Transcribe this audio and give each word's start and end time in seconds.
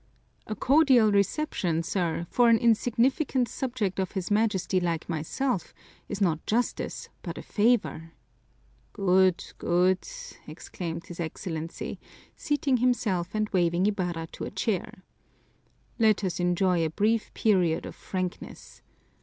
"A 0.47 0.55
cordial 0.55 1.11
reception, 1.11 1.83
sir, 1.83 2.25
for 2.31 2.49
an 2.49 2.57
insignificant 2.57 3.47
subject 3.47 3.99
of 3.99 4.13
his 4.13 4.31
Majesty 4.31 4.79
like 4.79 5.07
myself 5.07 5.75
is 6.09 6.19
not 6.19 6.43
justice 6.47 7.09
but 7.21 7.37
a 7.37 7.43
favor." 7.43 8.11
"Good, 8.93 9.53
good," 9.59 9.99
exclaimed 10.47 11.05
his 11.05 11.19
Excellency, 11.19 11.99
seating 12.35 12.77
himself 12.77 13.35
and 13.35 13.47
waving 13.49 13.85
Ibarra 13.85 14.25
to 14.31 14.43
a 14.45 14.49
chair. 14.49 15.03
"Let 15.99 16.23
us 16.23 16.39
enjoy 16.39 16.83
a 16.83 16.89
brief 16.89 17.31
period 17.35 17.85
of 17.85 17.95
frankness. 17.95 18.81